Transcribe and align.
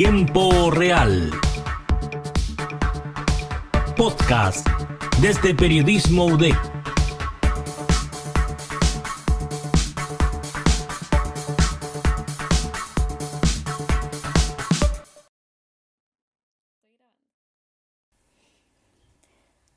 Tiempo 0.00 0.70
Real. 0.70 1.28
Podcast 3.96 4.64
desde 5.20 5.56
Periodismo 5.56 6.26
UDEC. 6.26 6.54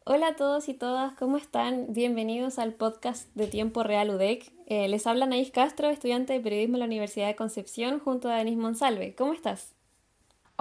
Hola 0.03 0.27
a 0.27 0.35
todos 0.35 0.69
y 0.69 0.75
todas, 0.75 1.15
¿cómo 1.15 1.37
están? 1.37 1.93
Bienvenidos 1.93 2.59
al 2.59 2.73
podcast 2.73 3.27
de 3.33 3.47
Tiempo 3.47 3.81
Real 3.81 4.11
UDEC. 4.11 4.53
Eh, 4.67 4.87
les 4.87 5.07
habla 5.07 5.25
Naís 5.25 5.49
Castro, 5.49 5.89
estudiante 5.89 6.33
de 6.33 6.39
periodismo 6.41 6.75
en 6.75 6.81
la 6.81 6.85
Universidad 6.85 7.25
de 7.25 7.35
Concepción, 7.35 7.97
junto 7.97 8.29
a 8.29 8.35
Denis 8.35 8.57
Monsalve. 8.57 9.15
¿Cómo 9.15 9.33
estás? 9.33 9.80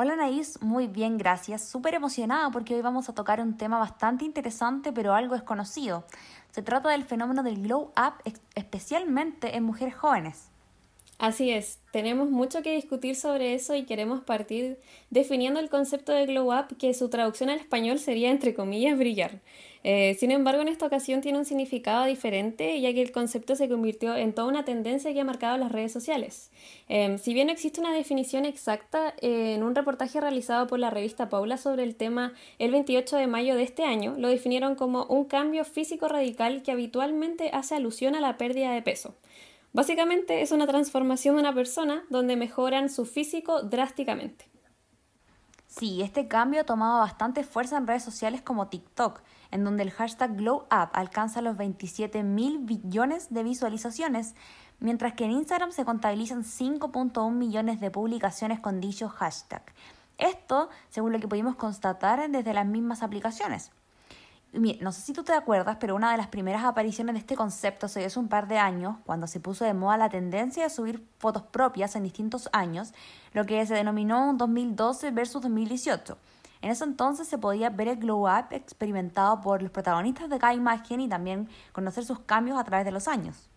Hola 0.02 0.16
Naís, 0.16 0.62
muy 0.62 0.86
bien, 0.86 1.18
gracias. 1.18 1.62
Súper 1.62 1.92
emocionada 1.92 2.50
porque 2.50 2.74
hoy 2.74 2.80
vamos 2.80 3.10
a 3.10 3.14
tocar 3.14 3.38
un 3.38 3.58
tema 3.58 3.78
bastante 3.78 4.24
interesante 4.24 4.94
pero 4.94 5.12
algo 5.12 5.34
desconocido. 5.34 6.06
Se 6.52 6.62
trata 6.62 6.88
del 6.88 7.04
fenómeno 7.04 7.42
del 7.42 7.62
glow 7.62 7.92
up, 7.98 8.14
especialmente 8.54 9.58
en 9.58 9.62
mujeres 9.62 9.94
jóvenes. 9.94 10.50
Así 11.20 11.50
es, 11.50 11.78
tenemos 11.92 12.30
mucho 12.30 12.62
que 12.62 12.74
discutir 12.74 13.14
sobre 13.14 13.52
eso 13.52 13.74
y 13.74 13.82
queremos 13.84 14.24
partir 14.24 14.78
definiendo 15.10 15.60
el 15.60 15.68
concepto 15.68 16.12
de 16.12 16.24
glow 16.24 16.50
up, 16.50 16.78
que 16.78 16.94
su 16.94 17.10
traducción 17.10 17.50
al 17.50 17.58
español 17.58 17.98
sería 17.98 18.30
entre 18.30 18.54
comillas 18.54 18.96
brillar. 18.96 19.42
Eh, 19.84 20.16
sin 20.18 20.30
embargo, 20.30 20.62
en 20.62 20.68
esta 20.68 20.86
ocasión 20.86 21.20
tiene 21.20 21.36
un 21.36 21.44
significado 21.44 22.06
diferente, 22.06 22.80
ya 22.80 22.94
que 22.94 23.02
el 23.02 23.12
concepto 23.12 23.54
se 23.54 23.68
convirtió 23.68 24.16
en 24.16 24.32
toda 24.32 24.48
una 24.48 24.64
tendencia 24.64 25.12
que 25.12 25.20
ha 25.20 25.24
marcado 25.24 25.58
las 25.58 25.70
redes 25.70 25.92
sociales. 25.92 26.50
Em, 26.88 27.18
si 27.18 27.34
bien 27.34 27.48
no 27.48 27.52
existe 27.52 27.80
una 27.80 27.92
definición 27.92 28.46
exacta, 28.46 29.14
eh, 29.20 29.56
en 29.56 29.62
un 29.62 29.74
reportaje 29.74 30.22
realizado 30.22 30.66
por 30.68 30.78
la 30.78 30.88
revista 30.88 31.28
Paula 31.28 31.58
sobre 31.58 31.82
el 31.82 31.96
tema 31.96 32.32
el 32.58 32.70
28 32.70 33.18
de 33.18 33.26
mayo 33.26 33.56
de 33.56 33.64
este 33.64 33.84
año, 33.84 34.14
lo 34.16 34.28
definieron 34.28 34.74
como 34.74 35.04
un 35.04 35.26
cambio 35.26 35.66
físico 35.66 36.08
radical 36.08 36.62
que 36.62 36.72
habitualmente 36.72 37.50
hace 37.52 37.74
alusión 37.74 38.14
a 38.14 38.20
la 38.20 38.38
pérdida 38.38 38.72
de 38.72 38.80
peso. 38.80 39.16
Básicamente 39.72 40.42
es 40.42 40.50
una 40.50 40.66
transformación 40.66 41.36
de 41.36 41.42
una 41.42 41.54
persona 41.54 42.02
donde 42.10 42.36
mejoran 42.36 42.88
su 42.88 43.04
físico 43.04 43.62
drásticamente. 43.62 44.50
Sí, 45.68 46.02
este 46.02 46.26
cambio 46.26 46.62
ha 46.62 46.64
tomado 46.64 46.98
bastante 46.98 47.44
fuerza 47.44 47.76
en 47.76 47.86
redes 47.86 48.02
sociales 48.02 48.42
como 48.42 48.66
TikTok, 48.66 49.22
en 49.52 49.62
donde 49.62 49.84
el 49.84 49.92
hashtag 49.92 50.36
GlowUp 50.36 50.66
alcanza 50.92 51.40
los 51.40 51.56
27 51.56 52.24
mil 52.24 52.58
billones 52.58 53.32
de 53.32 53.44
visualizaciones, 53.44 54.34
mientras 54.80 55.12
que 55.12 55.26
en 55.26 55.30
Instagram 55.30 55.70
se 55.70 55.84
contabilizan 55.84 56.42
5.1 56.42 57.30
millones 57.30 57.78
de 57.78 57.92
publicaciones 57.92 58.58
con 58.58 58.80
dicho 58.80 59.08
hashtag. 59.08 59.62
Esto, 60.18 60.68
según 60.88 61.12
lo 61.12 61.20
que 61.20 61.28
pudimos 61.28 61.54
constatar 61.54 62.28
desde 62.28 62.52
las 62.52 62.66
mismas 62.66 63.04
aplicaciones 63.04 63.70
no 64.52 64.92
sé 64.92 65.00
si 65.02 65.12
tú 65.12 65.22
te 65.22 65.32
acuerdas, 65.32 65.76
pero 65.78 65.94
una 65.94 66.10
de 66.10 66.16
las 66.16 66.28
primeras 66.28 66.64
apariciones 66.64 67.14
de 67.14 67.20
este 67.20 67.36
concepto 67.36 67.86
se 67.86 68.00
dio 68.00 68.08
hace 68.08 68.18
un 68.18 68.28
par 68.28 68.48
de 68.48 68.58
años, 68.58 68.96
cuando 69.06 69.26
se 69.26 69.38
puso 69.38 69.64
de 69.64 69.74
moda 69.74 69.96
la 69.96 70.08
tendencia 70.08 70.64
de 70.64 70.70
subir 70.70 71.06
fotos 71.18 71.42
propias 71.42 71.94
en 71.94 72.02
distintos 72.02 72.48
años, 72.52 72.92
lo 73.32 73.46
que 73.46 73.64
se 73.66 73.74
denominó 73.74 74.28
un 74.28 74.38
2012 74.38 75.12
versus 75.12 75.42
2018. 75.42 76.18
En 76.62 76.70
ese 76.70 76.84
entonces 76.84 77.28
se 77.28 77.38
podía 77.38 77.70
ver 77.70 77.88
el 77.88 77.96
glow 77.96 78.28
up 78.28 78.46
experimentado 78.50 79.40
por 79.40 79.62
los 79.62 79.70
protagonistas 79.70 80.28
de 80.28 80.38
cada 80.38 80.52
imagen 80.52 81.00
y 81.00 81.08
también 81.08 81.48
conocer 81.72 82.04
sus 82.04 82.20
cambios 82.20 82.58
a 82.58 82.64
través 82.64 82.84
de 82.84 82.92
los 82.92 83.08
años. 83.08 83.49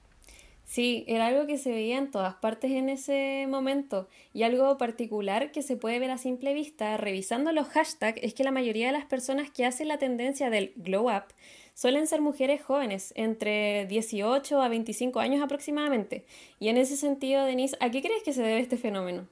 Sí, 0.66 1.04
era 1.08 1.28
algo 1.28 1.46
que 1.46 1.58
se 1.58 1.72
veía 1.72 1.98
en 1.98 2.10
todas 2.10 2.36
partes 2.36 2.72
en 2.72 2.90
ese 2.90 3.46
momento 3.50 4.08
y 4.34 4.44
algo 4.44 4.78
particular 4.78 5.52
que 5.52 5.62
se 5.62 5.76
puede 5.76 6.00
ver 6.00 6.10
a 6.10 6.18
simple 6.18 6.54
vista 6.54 6.98
revisando 6.98 7.52
los 7.52 7.68
hashtags 7.68 8.20
es 8.24 8.34
que 8.34 8.44
la 8.44 8.52
mayoría 8.52 8.88
de 8.88 8.94
las 8.94 9.06
personas 9.06 9.52
que 9.52 9.66
hacen 9.66 9.90
la 9.90 9.98
tendencia 9.98 10.50
del 10.50 10.74
glow 10.78 11.10
up 11.10 11.26
suelen 11.74 12.08
ser 12.08 12.22
mujeres 12.22 12.64
jóvenes, 12.64 13.14
entre 13.16 13.86
18 13.88 14.62
a 14.62 14.70
25 14.70 15.20
años 15.20 15.44
aproximadamente. 15.44 16.26
Y 16.60 16.70
en 16.70 16.78
ese 16.78 16.96
sentido, 16.96 17.44
Denise, 17.46 17.78
¿a 17.80 17.90
qué 17.90 18.02
crees 18.02 18.24
que 18.24 18.34
se 18.34 18.42
debe 18.42 18.60
este 18.60 18.78
fenómeno? 18.78 19.28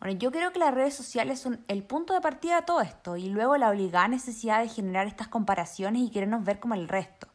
Bueno, 0.00 0.16
yo 0.18 0.30
creo 0.30 0.52
que 0.52 0.60
las 0.60 0.74
redes 0.74 0.94
sociales 0.94 1.40
son 1.40 1.64
el 1.66 1.82
punto 1.82 2.14
de 2.14 2.20
partida 2.20 2.60
de 2.60 2.66
todo 2.66 2.82
esto 2.82 3.16
y 3.16 3.28
luego 3.30 3.56
la 3.56 3.70
obligada 3.70 4.06
necesidad 4.06 4.62
de 4.62 4.68
generar 4.68 5.08
estas 5.08 5.26
comparaciones 5.28 6.02
y 6.02 6.10
querernos 6.10 6.44
ver 6.44 6.60
como 6.60 6.74
el 6.74 6.88
resto. 6.88 7.26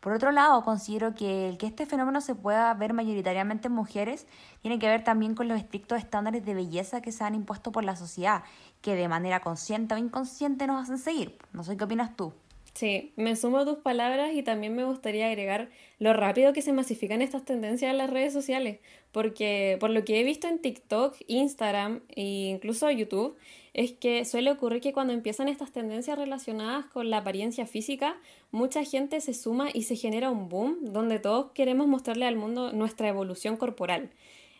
Por 0.00 0.12
otro 0.14 0.32
lado, 0.32 0.62
considero 0.64 1.14
que 1.14 1.48
el 1.48 1.58
que 1.58 1.66
este 1.66 1.84
fenómeno 1.84 2.22
se 2.22 2.34
pueda 2.34 2.72
ver 2.72 2.94
mayoritariamente 2.94 3.68
en 3.68 3.74
mujeres 3.74 4.26
tiene 4.62 4.78
que 4.78 4.88
ver 4.88 5.04
también 5.04 5.34
con 5.34 5.46
los 5.46 5.58
estrictos 5.58 5.98
estándares 5.98 6.44
de 6.44 6.54
belleza 6.54 7.02
que 7.02 7.12
se 7.12 7.22
han 7.22 7.34
impuesto 7.34 7.70
por 7.70 7.84
la 7.84 7.96
sociedad, 7.96 8.42
que 8.80 8.94
de 8.94 9.08
manera 9.08 9.40
consciente 9.40 9.94
o 9.94 9.98
inconsciente 9.98 10.66
nos 10.66 10.84
hacen 10.84 10.98
seguir. 10.98 11.38
No 11.52 11.64
sé 11.64 11.76
qué 11.76 11.84
opinas 11.84 12.16
tú. 12.16 12.32
Sí, 12.72 13.12
me 13.16 13.34
sumo 13.36 13.58
a 13.58 13.64
tus 13.64 13.78
palabras 13.78 14.32
y 14.32 14.42
también 14.42 14.74
me 14.74 14.84
gustaría 14.84 15.26
agregar 15.26 15.70
lo 15.98 16.12
rápido 16.12 16.52
que 16.52 16.62
se 16.62 16.72
masifican 16.72 17.20
estas 17.20 17.44
tendencias 17.44 17.90
en 17.90 17.98
las 17.98 18.08
redes 18.08 18.32
sociales, 18.32 18.78
porque 19.12 19.76
por 19.80 19.90
lo 19.90 20.04
que 20.04 20.20
he 20.20 20.24
visto 20.24 20.46
en 20.46 20.60
TikTok, 20.60 21.16
Instagram 21.26 22.00
e 22.08 22.22
incluso 22.50 22.90
YouTube, 22.90 23.36
es 23.74 23.92
que 23.92 24.24
suele 24.24 24.50
ocurrir 24.50 24.80
que 24.80 24.92
cuando 24.92 25.12
empiezan 25.12 25.48
estas 25.48 25.72
tendencias 25.72 26.18
relacionadas 26.18 26.86
con 26.86 27.10
la 27.10 27.18
apariencia 27.18 27.66
física, 27.66 28.16
mucha 28.50 28.84
gente 28.84 29.20
se 29.20 29.34
suma 29.34 29.68
y 29.72 29.82
se 29.82 29.96
genera 29.96 30.30
un 30.30 30.48
boom 30.48 30.78
donde 30.80 31.18
todos 31.18 31.52
queremos 31.52 31.86
mostrarle 31.86 32.26
al 32.26 32.36
mundo 32.36 32.72
nuestra 32.72 33.08
evolución 33.08 33.56
corporal. 33.56 34.10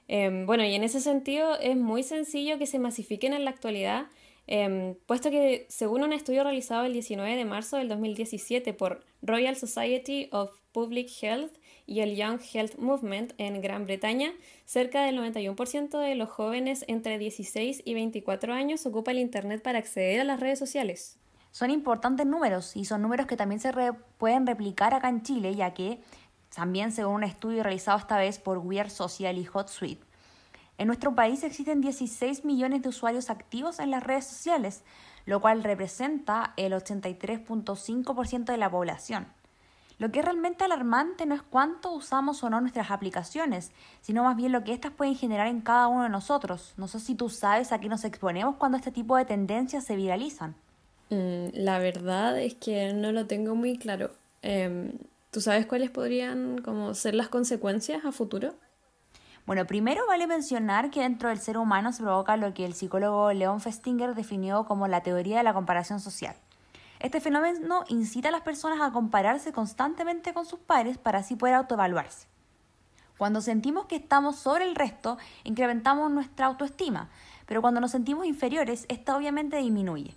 Em, 0.09 0.45
bueno, 0.45 0.65
y 0.65 0.75
en 0.75 0.83
ese 0.83 1.01
sentido 1.01 1.57
es 1.61 1.77
muy 1.77 2.03
sencillo 2.03 2.59
que 2.59 2.67
se 2.67 2.81
masifiquen 2.81 3.33
en 3.33 3.45
la 3.45 3.51
actualidad, 3.51 4.09
em, 4.51 4.95
puesto 5.07 5.31
que 5.31 5.65
según 5.71 6.03
un 6.03 6.13
estudio 6.13 6.45
realizado 6.45 6.85
el 6.85 6.93
19 6.93 7.35
de 7.35 7.45
marzo 7.47 7.79
del 7.79 7.89
2017 7.89 8.75
por 8.75 9.03
Royal 9.23 9.57
Society 9.57 10.29
of 10.33 10.51
Public 10.73 11.09
Health, 11.23 11.53
y 11.91 12.03
el 12.03 12.15
Young 12.15 12.41
Health 12.41 12.79
Movement 12.79 13.33
en 13.37 13.61
Gran 13.61 13.85
Bretaña, 13.85 14.33
cerca 14.65 15.03
del 15.03 15.19
91% 15.19 15.99
de 15.99 16.15
los 16.15 16.29
jóvenes 16.29 16.85
entre 16.87 17.19
16 17.19 17.83
y 17.85 17.95
24 17.95 18.55
años 18.55 18.87
ocupa 18.87 19.11
el 19.11 19.19
Internet 19.19 19.61
para 19.61 19.81
acceder 19.81 20.21
a 20.21 20.25
las 20.25 20.39
redes 20.39 20.61
sociales. 20.61 21.19
Son 21.51 21.69
importantes 21.69 22.27
números 22.27 22.77
y 22.77 22.85
son 22.85 23.03
números 23.03 23.27
que 23.27 23.37
también 23.37 23.59
se 23.59 23.73
pueden 24.19 24.47
replicar 24.47 24.95
acá 24.95 25.09
en 25.09 25.25
Chile, 25.25 25.57
ya 25.57 25.75
que 25.75 25.99
también 26.55 26.93
según 26.93 27.17
un 27.17 27.25
estudio 27.25 27.65
realizado 27.65 27.99
esta 27.99 28.19
vez 28.19 28.39
por 28.39 28.59
Weird 28.59 28.91
Social 28.91 29.37
y 29.37 29.49
HotSuite, 29.53 30.07
en 30.81 30.87
nuestro 30.87 31.15
país 31.15 31.45
existen 31.45 31.83
16 31.83 32.47
millones 32.47 32.81
de 32.81 32.89
usuarios 32.89 33.29
activos 33.29 33.81
en 33.81 33.91
las 33.91 34.03
redes 34.03 34.25
sociales, 34.25 34.83
lo 35.27 35.43
cual 35.43 35.63
representa 35.63 36.55
el 36.57 36.73
83.5% 36.73 38.45
de 38.47 38.57
la 38.57 38.71
población. 38.71 39.27
Lo 39.99 40.11
que 40.11 40.21
es 40.21 40.25
realmente 40.25 40.65
alarmante 40.65 41.27
no 41.27 41.35
es 41.35 41.43
cuánto 41.43 41.93
usamos 41.93 42.43
o 42.43 42.49
no 42.49 42.63
nuestras 42.63 42.91
aplicaciones, 42.91 43.73
sino 44.01 44.25
más 44.25 44.39
bien 44.39 44.53
lo 44.53 44.65
que 44.65 44.73
éstas 44.73 44.93
pueden 44.93 45.17
generar 45.17 45.49
en 45.49 45.61
cada 45.61 45.87
uno 45.89 46.05
de 46.05 46.09
nosotros. 46.09 46.73
No 46.79 46.89
sé 46.89 46.99
si 46.99 47.15
tú 47.15 47.29
sabes 47.29 47.73
a 47.73 47.79
qué 47.79 47.91
nos 47.91 48.05
exponemos 48.05 48.57
cuando 48.57 48.79
este 48.79 48.91
tipo 48.91 49.19
de 49.19 49.27
tendencias 49.27 49.85
se 49.85 49.97
viralizan. 49.97 50.55
Mm, 51.11 51.49
la 51.53 51.79
verdad 51.79 52.41
es 52.41 52.55
que 52.55 52.95
no 52.95 53.13
lo 53.13 53.27
tengo 53.27 53.55
muy 53.55 53.77
claro. 53.77 54.13
Em, 54.41 54.93
¿Tú 55.31 55.43
sabes 55.43 55.67
cuáles 55.67 55.91
podrían 55.91 56.63
como, 56.63 56.95
ser 56.95 57.15
las 57.15 57.29
consecuencias 57.29 58.07
a 58.07 58.13
futuro? 58.13 58.55
Bueno, 59.47 59.67
primero 59.67 60.07
vale 60.07 60.27
mencionar 60.27 60.91
que 60.91 61.01
dentro 61.01 61.29
del 61.29 61.41
ser 61.41 61.59
humano 61.59 61.93
se 61.93 62.03
provoca 62.03 62.37
lo 62.37 62.55
que 62.55 62.65
el 62.65 62.75
psicólogo 62.75 63.33
Leon 63.33 63.61
Festinger 63.61 64.15
definió 64.15 64.65
como 64.65 64.87
la 64.87 65.03
teoría 65.03 65.39
de 65.39 65.43
la 65.43 65.55
comparación 65.55 65.99
social. 65.99 66.37
Este 67.01 67.21
fenómeno 67.21 67.85
incita 67.89 68.29
a 68.29 68.33
las 68.33 68.43
personas 68.43 68.81
a 68.81 68.93
compararse 68.93 69.53
constantemente 69.53 70.35
con 70.35 70.45
sus 70.45 70.61
pares 70.61 70.99
para 70.99 71.21
así 71.21 71.35
poder 71.35 71.55
autoevaluarse. 71.55 72.29
Cuando 73.17 73.41
sentimos 73.41 73.87
que 73.87 73.97
estamos 73.97 74.37
sobre 74.37 74.65
el 74.65 74.75
resto, 74.75 75.19
incrementamos 75.45 76.11
nuestra 76.11 76.47
autoestima, 76.47 77.09
pero 77.47 77.61
cuando 77.61 77.81
nos 77.81 77.91
sentimos 77.91 78.27
inferiores, 78.27 78.87
esta 78.89 79.17
obviamente 79.17 79.57
disminuye. 79.57 80.15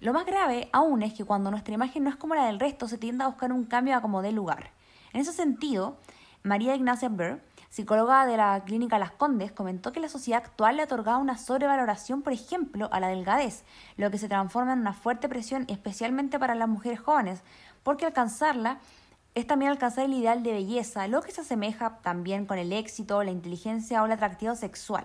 Lo 0.00 0.12
más 0.12 0.24
grave 0.24 0.68
aún 0.72 1.02
es 1.02 1.12
que 1.12 1.24
cuando 1.24 1.50
nuestra 1.50 1.74
imagen 1.74 2.04
no 2.04 2.10
es 2.10 2.16
como 2.16 2.34
la 2.34 2.46
del 2.46 2.58
resto, 2.58 2.88
se 2.88 2.96
tiende 2.96 3.24
a 3.24 3.28
buscar 3.28 3.52
un 3.52 3.64
cambio 3.64 3.96
a 3.96 4.00
como 4.00 4.22
dé 4.22 4.32
lugar. 4.32 4.70
En 5.12 5.20
ese 5.20 5.32
sentido, 5.32 5.98
María 6.42 6.74
Ignacia 6.74 7.08
Burr 7.08 7.40
psicóloga 7.70 8.26
de 8.26 8.36
la 8.36 8.62
clínica 8.64 8.98
Las 8.98 9.12
Condes, 9.12 9.52
comentó 9.52 9.92
que 9.92 10.00
la 10.00 10.08
sociedad 10.08 10.42
actual 10.44 10.76
le 10.76 10.82
otorgaba 10.82 11.18
una 11.18 11.38
sobrevaloración, 11.38 12.20
por 12.22 12.32
ejemplo, 12.32 12.88
a 12.92 12.98
la 12.98 13.08
delgadez, 13.08 13.64
lo 13.96 14.10
que 14.10 14.18
se 14.18 14.28
transforma 14.28 14.72
en 14.72 14.80
una 14.80 14.92
fuerte 14.92 15.28
presión, 15.28 15.64
especialmente 15.68 16.38
para 16.38 16.56
las 16.56 16.68
mujeres 16.68 17.00
jóvenes, 17.00 17.42
porque 17.84 18.06
alcanzarla 18.06 18.80
es 19.36 19.46
también 19.46 19.70
alcanzar 19.70 20.04
el 20.04 20.14
ideal 20.14 20.42
de 20.42 20.52
belleza, 20.52 21.06
lo 21.06 21.22
que 21.22 21.30
se 21.30 21.42
asemeja 21.42 21.98
también 22.02 22.44
con 22.44 22.58
el 22.58 22.72
éxito, 22.72 23.22
la 23.22 23.30
inteligencia 23.30 24.02
o 24.02 24.06
el 24.06 24.12
atractivo 24.12 24.56
sexual. 24.56 25.04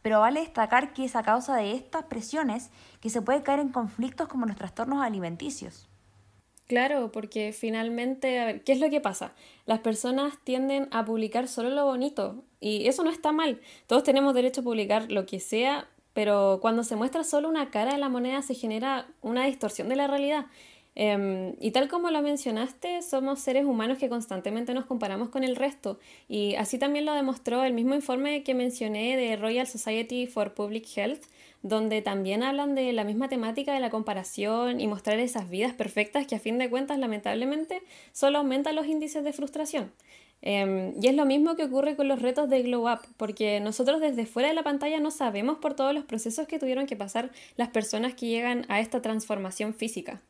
Pero 0.00 0.20
vale 0.20 0.40
destacar 0.40 0.92
que 0.92 1.06
es 1.06 1.16
a 1.16 1.24
causa 1.24 1.56
de 1.56 1.72
estas 1.72 2.04
presiones 2.04 2.70
que 3.00 3.10
se 3.10 3.20
puede 3.20 3.42
caer 3.42 3.58
en 3.58 3.70
conflictos 3.70 4.28
como 4.28 4.46
los 4.46 4.54
trastornos 4.54 5.02
alimenticios. 5.02 5.88
Claro, 6.66 7.12
porque 7.12 7.52
finalmente, 7.52 8.38
a 8.40 8.46
ver, 8.46 8.64
¿qué 8.64 8.72
es 8.72 8.80
lo 8.80 8.88
que 8.88 9.00
pasa? 9.00 9.34
Las 9.66 9.80
personas 9.80 10.38
tienden 10.44 10.88
a 10.92 11.04
publicar 11.04 11.46
solo 11.46 11.68
lo 11.68 11.84
bonito 11.84 12.42
y 12.58 12.88
eso 12.88 13.04
no 13.04 13.10
está 13.10 13.32
mal. 13.32 13.60
Todos 13.86 14.02
tenemos 14.02 14.32
derecho 14.34 14.62
a 14.62 14.64
publicar 14.64 15.12
lo 15.12 15.26
que 15.26 15.40
sea, 15.40 15.88
pero 16.14 16.60
cuando 16.62 16.82
se 16.82 16.96
muestra 16.96 17.22
solo 17.22 17.50
una 17.50 17.70
cara 17.70 17.92
de 17.92 17.98
la 17.98 18.08
moneda 18.08 18.40
se 18.40 18.54
genera 18.54 19.06
una 19.20 19.44
distorsión 19.44 19.90
de 19.90 19.96
la 19.96 20.06
realidad. 20.06 20.46
Em, 20.96 21.54
y 21.60 21.72
tal 21.72 21.88
como 21.88 22.10
lo 22.10 22.22
mencionaste, 22.22 23.02
somos 23.02 23.40
seres 23.40 23.64
humanos 23.66 23.98
que 23.98 24.08
constantemente 24.08 24.72
nos 24.74 24.86
comparamos 24.86 25.28
con 25.28 25.44
el 25.44 25.56
resto. 25.56 25.98
Y 26.28 26.54
así 26.54 26.78
también 26.78 27.04
lo 27.04 27.12
demostró 27.14 27.62
el 27.64 27.74
mismo 27.74 27.94
informe 27.94 28.42
que 28.42 28.54
mencioné 28.54 29.16
de 29.16 29.36
Royal 29.36 29.66
Society 29.66 30.26
for 30.26 30.54
Public 30.54 30.86
Health, 30.96 31.24
donde 31.64 32.02
también 32.02 32.42
hablan 32.42 32.74
de 32.74 32.92
la 32.92 33.04
misma 33.04 33.28
temática 33.28 33.72
de 33.72 33.80
la 33.80 33.88
comparación 33.88 34.82
y 34.82 34.86
mostrar 34.86 35.18
esas 35.18 35.48
vidas 35.48 35.72
perfectas 35.72 36.26
que 36.26 36.36
a 36.36 36.38
fin 36.38 36.58
de 36.58 36.68
cuentas 36.68 36.98
lamentablemente 36.98 37.82
solo 38.12 38.38
aumentan 38.38 38.76
los 38.76 38.86
índices 38.86 39.24
de 39.24 39.32
frustración. 39.32 39.90
Em, 40.42 40.92
y 41.00 41.08
es 41.08 41.14
lo 41.14 41.24
mismo 41.24 41.56
que 41.56 41.64
ocurre 41.64 41.96
con 41.96 42.06
los 42.06 42.20
retos 42.20 42.50
de 42.50 42.62
Glow 42.62 42.92
Up, 42.92 43.00
porque 43.16 43.60
nosotros 43.60 44.02
desde 44.02 44.26
fuera 44.26 44.50
de 44.50 44.54
la 44.54 44.62
pantalla 44.62 45.00
no 45.00 45.10
sabemos 45.10 45.56
por 45.56 45.72
todos 45.72 45.94
los 45.94 46.04
procesos 46.04 46.46
que 46.46 46.58
tuvieron 46.58 46.86
que 46.86 46.96
pasar 46.96 47.30
las 47.56 47.70
personas 47.70 48.14
que 48.14 48.26
llegan 48.26 48.66
a 48.68 48.80
esta 48.80 49.00
transformación 49.00 49.72
física. 49.72 50.20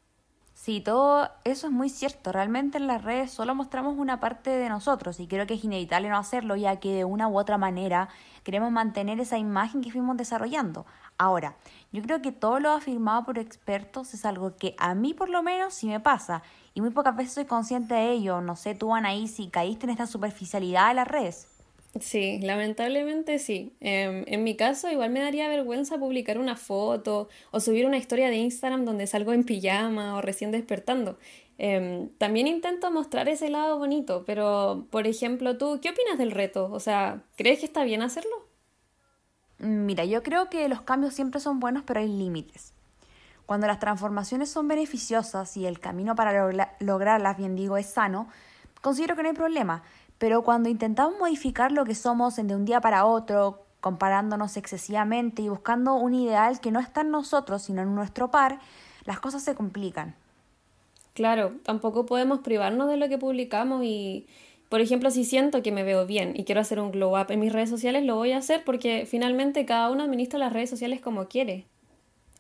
Sí, 0.65 0.81
todo 0.81 1.29
eso 1.45 1.67
es 1.67 1.73
muy 1.75 1.91
cierto. 1.91 2.33
Realmente 2.33 2.79
en 2.79 2.87
las 2.87 3.05
redes 3.05 3.31
solo 3.31 3.55
mostramos 3.55 3.99
una 3.99 4.19
parte 4.19 4.49
de 4.49 4.71
nosotros 4.71 5.21
y 5.21 5.27
creo 5.27 5.47
que 5.47 5.53
es 5.53 5.63
inevitable 5.63 6.09
no 6.09 6.17
hacerlo 6.17 6.57
ya 6.57 6.81
que 6.81 6.91
de 6.95 7.05
una 7.05 7.29
u 7.29 7.39
otra 7.39 7.59
manera 7.59 8.09
queremos 8.45 8.73
mantener 8.73 9.21
esa 9.21 9.37
imagen 9.37 9.83
que 9.83 9.93
fuimos 9.93 10.17
desarrollando. 10.17 10.87
Ahora, 11.19 11.55
yo 11.93 12.01
creo 12.01 12.23
que 12.23 12.33
todo 12.33 12.61
lo 12.61 12.71
afirmado 12.71 13.25
por 13.27 13.39
expertos 13.39 14.15
es 14.15 14.25
algo 14.25 14.57
que 14.57 14.75
a 14.79 14.95
mí 14.95 15.13
por 15.13 15.29
lo 15.29 15.43
menos 15.43 15.75
sí 15.75 15.87
me 15.87 16.01
pasa 16.01 16.43
y 16.73 16.81
muy 16.81 16.93
pocas 16.93 17.15
veces 17.15 17.35
soy 17.35 17.45
consciente 17.45 17.93
de 17.93 18.13
ello. 18.13 18.41
No 18.41 18.57
sé 18.57 18.75
tú, 18.75 18.95
Anaí, 18.95 19.29
si 19.29 19.51
caíste 19.51 19.85
en 19.85 19.91
esta 19.91 20.07
superficialidad 20.07 20.89
de 20.89 20.95
las 20.95 21.09
redes. 21.09 21.54
Sí, 22.01 22.41
lamentablemente 22.41 23.39
sí. 23.39 23.77
Em, 23.81 24.25
en 24.27 24.43
mi 24.43 24.57
caso, 24.57 24.91
igual 24.91 25.11
me 25.11 25.21
daría 25.21 25.49
vergüenza 25.49 25.97
publicar 25.97 26.39
una 26.39 26.57
foto 26.57 27.29
o 27.53 27.61
subir 27.61 27.87
una 27.87 27.99
historia 27.99 28.29
de 28.31 28.37
Instagram 28.37 28.85
donde 28.85 29.07
salgo 29.07 29.33
en 29.33 29.45
pijama 29.45 30.17
o 30.17 30.21
recién 30.21 30.51
despertando. 30.51 31.19
Em, 31.57 32.09
también 32.19 32.49
intento 32.49 32.91
mostrar 32.91 33.29
ese 33.29 33.49
lado 33.49 33.79
bonito, 33.79 34.25
pero, 34.27 34.87
por 34.91 35.07
ejemplo, 35.07 35.57
tú, 35.57 35.79
¿qué 35.81 35.91
opinas 35.91 36.19
del 36.19 36.33
reto? 36.33 36.69
O 36.73 36.81
sea, 36.81 37.23
¿crees 37.37 37.61
que 37.61 37.67
está 37.67 37.85
bien 37.85 38.03
hacerlo? 38.03 38.49
Mira, 39.59 40.05
yo 40.05 40.23
creo 40.25 40.51
que 40.51 40.69
los 40.69 40.83
cambios 40.83 41.15
siempre 41.15 41.41
son 41.41 41.61
buenos, 41.61 41.85
pero 41.85 42.01
hay 42.01 42.09
límites. 42.09 42.73
Cuando 43.47 43.69
las 43.69 43.79
transformaciones 43.79 44.51
son 44.51 44.67
beneficiosas 44.67 45.57
y 45.57 45.67
el 45.67 45.79
camino 45.79 46.17
para 46.17 46.75
lograrlas, 46.81 47.37
bien 47.37 47.55
digo, 47.55 47.77
es 47.77 47.87
sano, 47.87 48.29
considero 48.81 49.15
que 49.17 49.23
no 49.23 49.29
hay 49.29 49.35
problema. 49.35 49.85
Pero 50.25 50.41
cuando 50.41 50.71
intentamos 50.71 51.19
modificar 51.19 51.71
lo 51.71 51.85
que 51.85 51.95
somos 51.95 52.37
de 52.37 52.57
un 52.57 52.65
día 52.65 52.81
para 52.81 53.05
otro, 53.05 53.67
comparándonos 53.83 54.57
excesivamente 54.57 55.43
y 55.43 55.51
buscando 55.51 55.97
un 55.97 56.15
ideal 56.15 56.61
que 56.61 56.71
no 56.71 56.81
está 56.81 57.03
en 57.03 57.11
nosotros, 57.11 57.61
sino 57.61 57.83
en 57.83 57.95
nuestro 57.95 58.31
par, 58.31 58.59
las 59.05 59.21
cosas 59.21 59.43
se 59.43 59.55
complican. 59.55 60.15
Claro, 61.13 61.53
tampoco 61.63 62.07
podemos 62.07 62.39
privarnos 62.39 62.89
de 62.89 62.97
lo 62.97 63.11
que 63.11 63.19
publicamos 63.19 63.85
y, 63.85 64.27
por 64.71 64.81
ejemplo, 64.81 65.11
si 65.11 65.27
siento 65.27 65.63
que 65.63 65.73
me 65.73 65.83
veo 65.83 66.07
bien 66.07 66.33
y 66.35 66.45
quiero 66.45 66.63
hacer 66.63 66.81
un 66.81 66.91
glow 66.91 67.21
up 67.21 67.27
en 67.29 67.41
mis 67.41 67.53
redes 67.53 67.69
sociales, 67.69 68.03
lo 68.03 68.17
voy 68.17 68.33
a 68.33 68.39
hacer 68.39 68.65
porque 68.65 69.05
finalmente 69.07 69.67
cada 69.67 69.91
uno 69.91 70.05
administra 70.05 70.39
las 70.39 70.55
redes 70.55 70.71
sociales 70.71 71.03
como 71.03 71.29
quiere. 71.29 71.67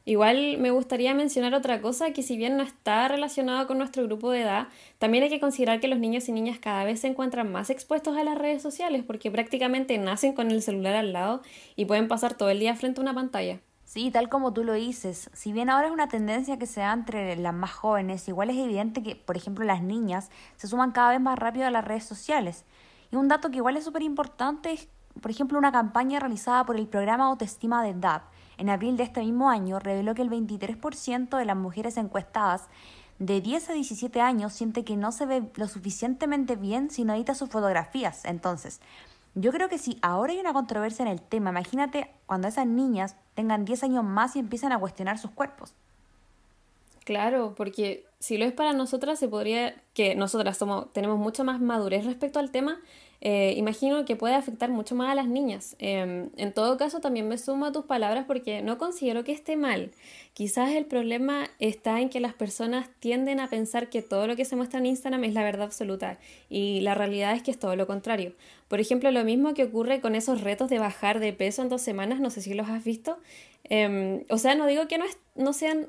Igual 0.07 0.59
me 0.59 0.71
gustaría 0.71 1.15
mencionar 1.15 1.55
otra 1.55 1.81
cosa 1.81 2.13
que 2.13 2.23
si 2.23 2.37
bien 2.37 2.59
no 2.59 2.63
está 2.63 3.09
relacionado 3.09 3.67
con 3.67 3.79
nuestro 3.79 4.03
grupo 4.05 4.31
de 4.31 4.43
edad, 4.43 4.69
también 4.99 5.25
hay 5.25 5.31
que 5.31 5.41
considerar 5.41 5.81
que 5.81 5.89
los 5.89 5.99
niños 5.99 6.29
y 6.29 6.33
niñas 6.33 6.59
cada 6.59 6.85
vez 6.85 7.01
se 7.01 7.07
encuentran 7.07 7.51
más 7.51 7.71
expuestos 7.71 8.15
a 8.19 8.23
las 8.23 8.37
redes 8.37 8.61
sociales 8.61 9.03
porque 9.03 9.31
prácticamente 9.31 9.97
nacen 9.97 10.35
con 10.35 10.51
el 10.51 10.61
celular 10.61 10.95
al 10.95 11.15
lado 11.15 11.41
y 11.75 11.87
pueden 11.87 12.07
pasar 12.07 12.35
todo 12.35 12.51
el 12.51 12.61
día 12.61 12.77
frente 12.77 13.01
a 13.01 13.03
una 13.03 13.15
pantalla. 13.15 13.61
Sí, 13.87 14.11
tal 14.11 14.29
como 14.29 14.53
tú 14.53 14.63
lo 14.63 14.75
dices, 14.75 15.31
si 15.33 15.53
bien 15.55 15.71
ahora 15.71 15.87
es 15.87 15.93
una 15.93 16.09
tendencia 16.09 16.59
que 16.59 16.67
se 16.67 16.81
da 16.81 16.93
entre 16.93 17.37
las 17.37 17.55
más 17.55 17.73
jóvenes, 17.73 18.29
igual 18.29 18.51
es 18.51 18.59
evidente 18.59 19.03
que, 19.03 19.17
por 19.17 19.39
ejemplo, 19.39 19.65
las 19.65 19.83
niñas 19.83 20.31
se 20.57 20.69
suman 20.69 20.93
cada 20.93 21.11
vez 21.11 21.21
más 21.21 21.39
rápido 21.39 21.67
a 21.67 21.71
las 21.71 21.85
redes 21.85 22.05
sociales. 22.05 22.65
Y 23.11 23.17
un 23.17 23.29
dato 23.29 23.51
que 23.51 23.59
igual 23.59 23.79
es 23.79 23.85
súper 23.85 24.03
importante 24.03 24.73
es, 24.73 24.89
por 25.23 25.31
ejemplo, 25.31 25.57
una 25.57 25.73
campaña 25.73 26.19
realizada 26.19 26.67
por 26.67 26.77
el 26.77 26.89
programa 26.89 27.25
Autoestima 27.25 27.83
de 27.83 27.95
DAP 27.95 28.34
en 28.59 28.71
abril 28.71 28.97
de 28.97 29.05
este 29.05 29.21
mismo 29.21 29.51
año 29.51 29.79
reveló 29.79 30.15
que 30.15 30.23
el 30.23 30.31
23% 30.31 31.37
de 31.37 31.45
las 31.45 31.57
mujeres 31.57 31.97
encuestadas 31.97 32.69
de 33.19 33.41
10 33.41 33.71
a 33.71 33.73
17 33.73 34.21
años 34.21 34.53
siente 34.53 34.85
que 34.85 34.97
no 34.97 35.13
se 35.13 35.27
ve 35.27 35.43
lo 35.55 35.69
suficientemente 35.69 36.57
bien 36.57 36.91
si 36.91 37.05
no 37.05 37.15
edita 37.15 37.35
sus 37.35 37.49
fotografías. 37.49 38.25
Entonces, 38.25 38.81
yo 39.35 39.53
creo 39.53 39.69
que 39.69 39.79
si 39.79 39.99
ahora 40.03 40.33
hay 40.33 40.41
una 40.41 40.53
controversia 40.53 41.05
en 41.05 41.11
el 41.11 41.21
tema, 41.21 41.51
imagínate 41.51 42.11
cuando 42.27 42.49
esas 42.49 42.67
niñas 42.67 43.17
tengan 43.35 43.65
10 43.65 43.85
años 43.85 44.05
más 44.05 44.37
y 44.37 44.39
empiezan 44.39 44.73
a 44.73 44.79
cuestionar 44.79 45.19
sus 45.19 45.31
cuerpos. 45.31 45.75
Claro, 47.05 47.55
porque 47.55 48.07
si 48.19 48.39
lo 48.39 48.47
es 48.47 48.53
para 48.53 48.73
nosotras, 48.73 49.19
se 49.19 49.29
podría, 49.29 49.75
que 49.93 50.15
nosotras 50.15 50.57
somos, 50.57 50.91
tenemos 50.93 51.19
mucha 51.19 51.45
más 51.45 51.61
madurez 51.61 52.07
respecto 52.07 52.39
al 52.39 52.51
tema, 52.51 52.81
eh, 53.21 53.55
imagino 53.57 54.05
que 54.05 54.17
puede 54.17 54.35
afectar 54.35 54.71
mucho 54.71 54.95
más 54.95 55.11
a 55.11 55.15
las 55.15 55.29
niñas. 55.29 55.77
Em, 55.79 56.31
en 56.37 56.53
todo 56.53 56.77
caso, 56.77 57.01
también 57.01 57.29
me 57.29 57.39
sumo 57.39 57.67
a 57.67 57.73
tus 57.73 57.85
palabras 57.85 58.25
porque 58.27 58.63
no 58.63 58.79
considero 58.79 59.25
que 59.25 59.33
esté 59.33 59.57
mal. 59.57 59.91
Quizás 60.35 60.71
el 60.73 60.85
problema 60.85 61.49
está 61.59 62.01
en 62.01 62.11
que 62.11 62.21
las 62.21 62.35
personas 62.35 62.89
tienden 63.01 63.41
a 63.41 63.49
pensar 63.49 63.89
que 63.89 64.03
todo 64.03 64.27
lo 64.27 64.37
que 64.37 64.45
se 64.45 64.57
muestra 64.57 64.81
en 64.81 64.87
Instagram 64.87 65.25
es 65.25 65.35
la 65.35 65.45
verdad 65.45 65.67
absoluta 65.67 66.19
y 66.51 66.81
la 66.81 66.95
realidad 66.95 67.35
es 67.35 67.43
que 67.43 67.51
es 67.51 67.59
todo 67.59 67.77
lo 67.77 67.87
contrario. 67.87 68.33
Por 68.69 68.81
ejemplo, 68.81 69.11
lo 69.11 69.25
mismo 69.25 69.55
que 69.55 69.65
ocurre 69.65 70.01
con 70.01 70.15
esos 70.15 70.41
retos 70.41 70.69
de 70.69 70.79
bajar 70.79 71.21
de 71.21 71.33
peso 71.33 71.63
en 71.63 71.69
dos 71.69 71.83
semanas, 71.83 72.21
no 72.21 72.31
sé 72.31 72.43
si 72.43 72.53
los 72.53 72.69
has 72.69 72.85
visto. 72.85 73.19
Em, 73.65 74.25
o 74.29 74.39
sea, 74.39 74.55
no 74.55 74.67
digo 74.67 74.89
que 74.89 74.99
no, 74.99 75.05
no 75.37 75.53
sean 75.53 75.87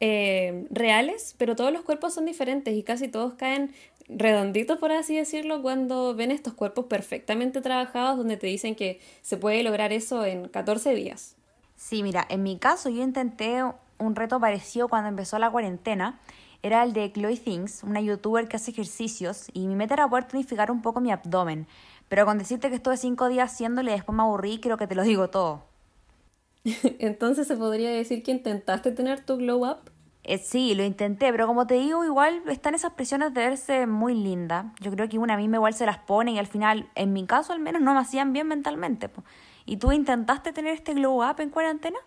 eh, 0.00 0.66
reales, 0.70 1.34
pero 1.38 1.56
todos 1.56 1.72
los 1.72 1.82
cuerpos 1.82 2.14
son 2.14 2.26
diferentes 2.26 2.74
y 2.74 2.82
casi 2.82 3.08
todos 3.08 3.34
caen 3.34 3.72
redonditos, 4.08 4.78
por 4.78 4.92
así 4.92 5.16
decirlo, 5.16 5.62
cuando 5.62 6.14
ven 6.14 6.30
estos 6.30 6.54
cuerpos 6.54 6.86
perfectamente 6.86 7.60
trabajados 7.60 8.16
donde 8.16 8.36
te 8.36 8.46
dicen 8.46 8.74
que 8.74 9.00
se 9.22 9.36
puede 9.36 9.62
lograr 9.62 9.92
eso 9.92 10.24
en 10.24 10.48
14 10.48 10.94
días. 10.94 11.36
Sí, 11.76 12.02
mira, 12.02 12.26
en 12.28 12.42
mi 12.42 12.58
caso 12.58 12.88
yo 12.88 13.02
intenté 13.02 13.62
un 13.98 14.16
reto 14.16 14.38
parecido 14.40 14.88
cuando 14.88 15.08
empezó 15.08 15.38
la 15.38 15.50
cuarentena. 15.50 16.20
Era 16.62 16.82
el 16.82 16.92
de 16.94 17.12
Chloe 17.12 17.36
Things, 17.36 17.82
una 17.82 18.00
youtuber 18.00 18.48
que 18.48 18.56
hace 18.56 18.70
ejercicios, 18.70 19.48
y 19.52 19.66
mi 19.66 19.74
meta 19.74 19.94
era 19.94 20.08
poder 20.08 20.24
tonificar 20.24 20.70
un 20.70 20.80
poco 20.80 21.00
mi 21.00 21.12
abdomen. 21.12 21.66
Pero 22.08 22.24
con 22.24 22.38
decirte 22.38 22.70
que 22.70 22.76
estuve 22.76 22.96
cinco 22.96 23.28
días 23.28 23.52
haciéndole 23.52 23.90
y 23.90 23.94
después 23.94 24.16
me 24.16 24.22
aburrí, 24.22 24.60
creo 24.60 24.76
que 24.76 24.86
te 24.86 24.94
lo 24.94 25.02
digo 25.02 25.28
todo. 25.28 25.64
Entonces 26.98 27.46
se 27.46 27.56
podría 27.56 27.90
decir 27.90 28.22
que 28.22 28.30
intentaste 28.30 28.92
tener 28.92 29.24
tu 29.24 29.36
glow 29.36 29.66
up. 29.66 29.90
Eh, 30.24 30.38
sí, 30.38 30.74
lo 30.74 30.82
intenté, 30.84 31.30
pero 31.30 31.46
como 31.46 31.66
te 31.66 31.74
digo, 31.74 32.04
igual 32.04 32.42
están 32.48 32.74
esas 32.74 32.94
presiones 32.94 33.34
de 33.34 33.40
verse 33.42 33.86
muy 33.86 34.14
linda. 34.14 34.72
Yo 34.80 34.90
creo 34.90 35.08
que 35.08 35.18
una 35.18 35.36
misma 35.36 35.56
igual 35.56 35.74
se 35.74 35.84
las 35.84 35.98
pone 35.98 36.32
y 36.32 36.38
al 36.38 36.46
final, 36.46 36.88
en 36.94 37.12
mi 37.12 37.26
caso 37.26 37.52
al 37.52 37.60
menos, 37.60 37.82
no 37.82 37.92
me 37.92 38.00
hacían 38.00 38.32
bien 38.32 38.48
mentalmente. 38.48 39.10
¿Y 39.66 39.76
tú 39.76 39.92
intentaste 39.92 40.52
tener 40.52 40.72
este 40.74 40.94
glow 40.94 41.22
up 41.22 41.40
en 41.40 41.50
cuarentena? 41.50 41.98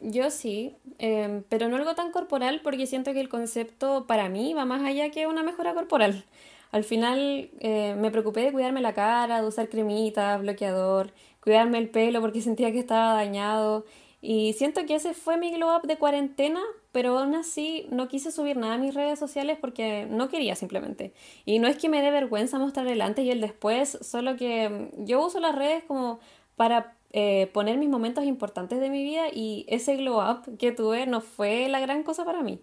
Yo 0.00 0.30
sí, 0.30 0.76
em, 0.98 1.42
pero 1.50 1.68
no 1.68 1.76
algo 1.76 1.94
tan 1.94 2.10
corporal 2.10 2.62
porque 2.64 2.86
siento 2.86 3.12
que 3.12 3.20
el 3.20 3.28
concepto 3.28 4.06
para 4.06 4.30
mí 4.30 4.54
va 4.54 4.64
más 4.64 4.82
allá 4.82 5.10
que 5.10 5.26
una 5.26 5.42
mejora 5.42 5.74
corporal. 5.74 6.24
Al 6.72 6.84
final 6.84 7.50
eh, 7.60 7.94
me 7.98 8.10
preocupé 8.10 8.40
de 8.42 8.52
cuidarme 8.52 8.80
la 8.80 8.94
cara, 8.94 9.42
de 9.42 9.46
usar 9.46 9.68
cremita, 9.68 10.38
bloqueador, 10.38 11.12
cuidarme 11.42 11.78
el 11.78 11.90
pelo 11.90 12.20
porque 12.22 12.40
sentía 12.42 12.72
que 12.72 12.78
estaba 12.78 13.12
dañado 13.14 13.84
y 14.22 14.54
siento 14.54 14.86
que 14.86 14.94
ese 14.94 15.14
fue 15.14 15.36
mi 15.36 15.50
glow 15.52 15.76
up 15.76 15.86
de 15.86 15.98
cuarentena, 15.98 16.60
pero 16.92 17.18
aún 17.18 17.34
así 17.34 17.86
no 17.90 18.08
quise 18.08 18.32
subir 18.32 18.56
nada 18.56 18.74
a 18.74 18.78
mis 18.78 18.94
redes 18.94 19.18
sociales 19.18 19.58
porque 19.60 20.06
no 20.10 20.28
quería 20.28 20.56
simplemente. 20.56 21.12
Y 21.44 21.58
no 21.58 21.68
es 21.68 21.76
que 21.76 21.88
me 21.88 22.02
dé 22.02 22.10
vergüenza 22.10 22.58
mostrar 22.58 22.86
el 22.88 23.00
antes 23.00 23.24
y 23.24 23.30
el 23.30 23.40
después, 23.40 23.98
solo 24.00 24.36
que 24.36 24.90
yo 24.98 25.24
uso 25.24 25.40
las 25.40 25.54
redes 25.54 25.84
como 25.84 26.20
para 26.56 26.96
eh, 27.12 27.50
poner 27.52 27.78
mis 27.78 27.88
momentos 27.88 28.24
importantes 28.24 28.80
de 28.80 28.90
mi 28.90 29.02
vida 29.02 29.24
y 29.32 29.64
ese 29.68 29.96
glow 29.96 30.20
up 30.20 30.58
que 30.58 30.72
tuve 30.72 31.06
no 31.06 31.20
fue 31.20 31.68
la 31.68 31.80
gran 31.80 32.02
cosa 32.02 32.24
para 32.24 32.42
mí. 32.42 32.62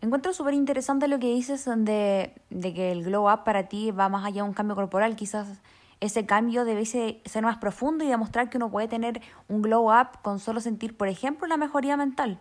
Encuentro 0.00 0.32
súper 0.32 0.54
interesante 0.54 1.06
lo 1.06 1.18
que 1.18 1.28
dices 1.28 1.64
de, 1.64 2.32
de 2.50 2.74
que 2.74 2.90
el 2.90 3.04
glow 3.04 3.32
up 3.32 3.44
para 3.44 3.68
ti 3.68 3.92
va 3.92 4.08
más 4.08 4.24
allá 4.24 4.42
de 4.42 4.48
un 4.48 4.54
cambio 4.54 4.74
corporal, 4.74 5.16
quizás 5.16 5.60
ese 6.00 6.26
cambio 6.26 6.64
debe 6.64 6.84
ser 6.84 7.42
más 7.42 7.58
profundo 7.58 8.04
y 8.04 8.08
demostrar 8.08 8.50
que 8.50 8.56
uno 8.56 8.70
puede 8.70 8.88
tener 8.88 9.22
un 9.48 9.62
glow 9.62 9.92
up 9.92 10.20
con 10.22 10.40
solo 10.40 10.60
sentir, 10.60 10.96
por 10.96 11.06
ejemplo, 11.06 11.46
una 11.46 11.56
mejoría 11.56 11.96
mental. 11.96 12.40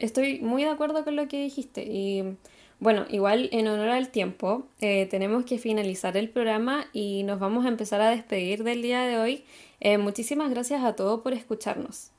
Estoy 0.00 0.40
muy 0.40 0.64
de 0.64 0.70
acuerdo 0.70 1.04
con 1.04 1.14
lo 1.14 1.28
que 1.28 1.42
dijiste 1.42 1.84
y 1.84 2.36
bueno, 2.78 3.04
igual 3.10 3.50
en 3.52 3.68
honor 3.68 3.90
al 3.90 4.08
tiempo, 4.08 4.66
eh, 4.80 5.06
tenemos 5.10 5.44
que 5.44 5.58
finalizar 5.58 6.16
el 6.16 6.30
programa 6.30 6.86
y 6.94 7.22
nos 7.24 7.38
vamos 7.38 7.66
a 7.66 7.68
empezar 7.68 8.00
a 8.00 8.08
despedir 8.08 8.64
del 8.64 8.80
día 8.80 9.02
de 9.02 9.18
hoy. 9.18 9.44
Eh, 9.80 9.98
muchísimas 9.98 10.48
gracias 10.48 10.82
a 10.82 10.94
todos 10.94 11.20
por 11.20 11.34
escucharnos. 11.34 12.12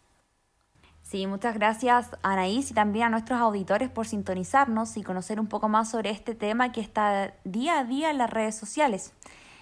Sí, 1.01 1.25
muchas 1.25 1.55
gracias 1.55 2.11
Anaís 2.21 2.69
y 2.69 2.75
también 2.75 3.07
a 3.07 3.09
nuestros 3.09 3.39
auditores 3.39 3.89
por 3.89 4.07
sintonizarnos 4.07 4.95
y 4.95 5.03
conocer 5.03 5.39
un 5.39 5.47
poco 5.47 5.67
más 5.67 5.89
sobre 5.89 6.11
este 6.11 6.35
tema 6.35 6.71
que 6.71 6.81
está 6.81 7.33
día 7.43 7.79
a 7.79 7.83
día 7.83 8.11
en 8.11 8.19
las 8.19 8.29
redes 8.29 8.55
sociales. 8.55 9.11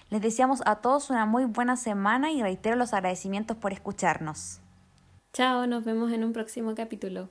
Les 0.09 0.21
deseamos 0.21 0.61
a 0.65 0.81
todos 0.81 1.09
una 1.09 1.25
muy 1.25 1.45
buena 1.45 1.77
semana 1.77 2.33
y 2.33 2.41
reitero 2.41 2.75
los 2.75 2.93
agradecimientos 2.93 3.55
por 3.55 3.71
escucharnos. 3.71 4.59
Chao, 5.31 5.65
nos 5.65 5.85
vemos 5.85 6.11
en 6.11 6.25
un 6.25 6.33
próximo 6.33 6.75
capítulo. 6.75 7.29